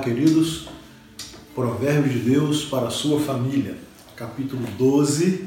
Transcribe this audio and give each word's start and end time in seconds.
queridos. 0.00 0.68
Provérbios 1.54 2.14
de 2.14 2.30
Deus 2.30 2.64
para 2.64 2.86
a 2.86 2.90
sua 2.90 3.20
família, 3.20 3.76
capítulo 4.16 4.66
12, 4.78 5.44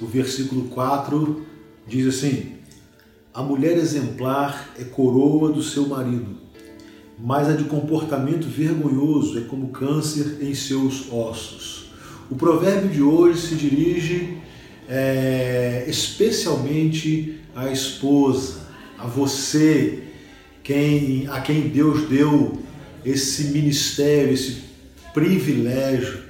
o 0.00 0.06
versículo 0.06 0.64
4 0.64 1.46
diz 1.86 2.06
assim: 2.06 2.54
A 3.32 3.42
mulher 3.42 3.76
exemplar 3.76 4.70
é 4.78 4.82
coroa 4.82 5.52
do 5.52 5.62
seu 5.62 5.86
marido, 5.86 6.36
mas 7.18 7.48
a 7.48 7.52
de 7.52 7.64
comportamento 7.64 8.48
vergonhoso 8.48 9.38
é 9.38 9.42
como 9.42 9.68
câncer 9.68 10.38
em 10.40 10.54
seus 10.54 11.12
ossos. 11.12 11.92
O 12.28 12.34
provérbio 12.34 12.90
de 12.90 13.02
hoje 13.02 13.40
se 13.40 13.54
dirige 13.54 14.38
é, 14.88 15.84
especialmente 15.86 17.40
à 17.54 17.70
esposa, 17.70 18.68
a 18.98 19.06
você, 19.06 20.02
quem, 20.64 21.28
a 21.28 21.40
quem 21.40 21.68
Deus 21.68 22.08
deu 22.08 22.66
esse 23.04 23.44
ministério, 23.44 24.32
esse 24.32 24.62
privilégio 25.12 26.22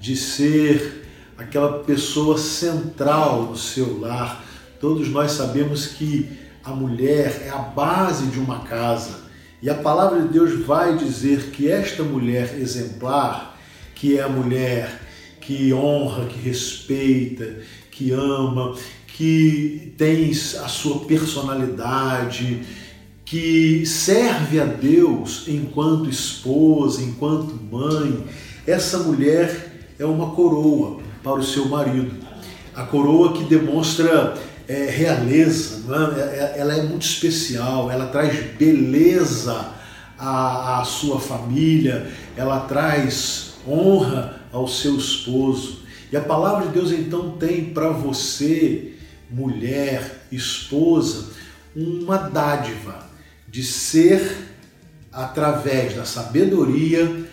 de 0.00 0.16
ser 0.16 1.04
aquela 1.36 1.80
pessoa 1.80 2.38
central 2.38 3.44
no 3.44 3.56
seu 3.56 4.00
lar. 4.00 4.44
Todos 4.80 5.08
nós 5.08 5.32
sabemos 5.32 5.86
que 5.86 6.28
a 6.64 6.70
mulher 6.70 7.42
é 7.44 7.50
a 7.50 7.58
base 7.58 8.26
de 8.26 8.38
uma 8.38 8.60
casa. 8.60 9.26
E 9.62 9.70
a 9.70 9.74
palavra 9.74 10.22
de 10.22 10.28
Deus 10.28 10.64
vai 10.66 10.96
dizer 10.96 11.50
que 11.50 11.70
esta 11.70 12.02
mulher 12.02 12.58
exemplar, 12.58 13.58
que 13.94 14.18
é 14.18 14.22
a 14.22 14.28
mulher 14.28 15.00
que 15.40 15.72
honra, 15.72 16.26
que 16.26 16.38
respeita, 16.38 17.58
que 17.90 18.10
ama, 18.10 18.76
que 19.06 19.94
tem 19.96 20.30
a 20.30 20.68
sua 20.68 21.04
personalidade, 21.06 22.62
que 23.26 23.84
serve 23.84 24.60
a 24.60 24.64
Deus 24.64 25.46
enquanto 25.48 26.08
esposa, 26.08 27.02
enquanto 27.02 27.58
mãe, 27.70 28.24
essa 28.64 28.98
mulher 28.98 29.88
é 29.98 30.04
uma 30.04 30.30
coroa 30.30 31.00
para 31.24 31.34
o 31.34 31.42
seu 31.42 31.66
marido. 31.68 32.14
A 32.72 32.84
coroa 32.84 33.32
que 33.32 33.42
demonstra 33.42 34.34
é, 34.68 34.84
realeza, 34.84 35.82
é? 35.92 36.20
É, 36.20 36.54
é? 36.56 36.60
ela 36.60 36.76
é 36.76 36.82
muito 36.84 37.02
especial, 37.02 37.90
ela 37.90 38.06
traz 38.06 38.38
beleza 38.56 39.72
à, 40.16 40.80
à 40.80 40.84
sua 40.84 41.18
família, 41.18 42.06
ela 42.36 42.60
traz 42.60 43.54
honra 43.66 44.40
ao 44.52 44.68
seu 44.68 44.96
esposo. 44.96 45.80
E 46.12 46.16
a 46.16 46.20
palavra 46.20 46.68
de 46.68 46.74
Deus 46.74 46.92
então 46.92 47.32
tem 47.32 47.64
para 47.70 47.88
você, 47.88 48.92
mulher, 49.28 50.28
esposa, 50.30 51.30
uma 51.74 52.18
dádiva 52.18 53.06
de 53.48 53.62
ser, 53.62 54.36
através 55.12 55.94
da 55.94 56.04
sabedoria, 56.04 57.26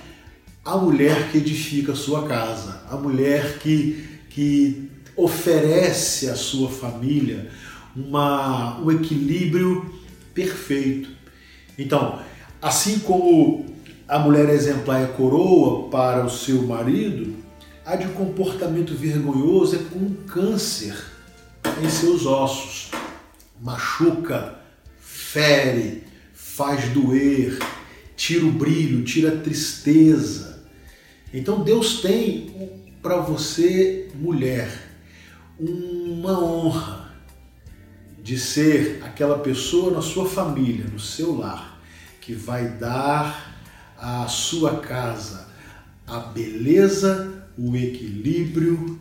a 0.64 0.78
mulher 0.78 1.30
que 1.32 1.38
edifica 1.38 1.92
a 1.92 1.96
sua 1.96 2.28
casa, 2.28 2.82
a 2.90 2.96
mulher 2.96 3.60
que, 3.60 4.08
que 4.30 4.90
oferece 5.16 6.30
à 6.30 6.36
sua 6.36 6.70
família 6.70 7.50
uma, 7.96 8.80
um 8.80 8.92
equilíbrio 8.92 9.94
perfeito. 10.34 11.10
Então, 11.78 12.20
assim 12.62 13.00
como 13.00 13.66
a 14.08 14.20
mulher 14.20 14.50
exemplar 14.50 15.04
é 15.04 15.08
coroa 15.08 15.90
para 15.90 16.26
o 16.26 16.30
seu 16.30 16.64
marido, 16.64 17.36
a 17.86 17.96
de 17.96 18.08
comportamento 18.10 18.96
vergonhoso 18.96 19.76
é 19.76 19.98
um 19.98 20.14
câncer 20.26 20.96
em 21.84 21.90
seus 21.90 22.26
ossos. 22.26 22.92
Machuca, 23.62 24.63
fere, 25.34 26.04
faz 26.32 26.90
doer, 26.90 27.58
tira 28.16 28.46
o 28.46 28.52
brilho, 28.52 29.04
tira 29.04 29.34
a 29.34 29.42
tristeza. 29.42 30.64
Então 31.34 31.64
Deus 31.64 32.02
tem 32.02 32.80
para 33.02 33.18
você, 33.18 34.12
mulher, 34.14 34.72
uma 35.60 36.40
honra 36.40 37.16
de 38.22 38.38
ser 38.38 39.02
aquela 39.04 39.40
pessoa 39.40 39.92
na 39.92 40.04
sua 40.04 40.30
família, 40.30 40.86
no 40.86 41.00
seu 41.00 41.36
lar, 41.36 41.82
que 42.22 42.34
vai 42.34 42.68
dar 42.68 43.58
à 43.98 44.28
sua 44.28 44.78
casa 44.78 45.48
a 46.06 46.20
beleza, 46.20 47.48
o 47.58 47.76
equilíbrio 47.76 49.00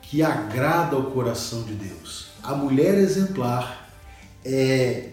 que 0.00 0.22
agrada 0.22 0.96
ao 0.96 1.10
coração 1.10 1.62
de 1.64 1.74
Deus. 1.74 2.28
A 2.42 2.54
mulher 2.54 2.94
exemplar 2.94 3.90
é 4.44 5.10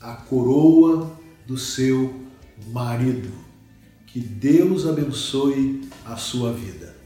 a 0.00 0.14
coroa 0.14 1.10
do 1.46 1.56
seu 1.56 2.14
marido. 2.72 3.32
Que 4.06 4.20
Deus 4.20 4.86
abençoe 4.86 5.88
a 6.04 6.16
sua 6.16 6.52
vida. 6.52 6.97